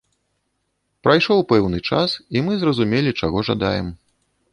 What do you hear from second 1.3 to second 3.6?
пэўны час і мы зразумелі чаго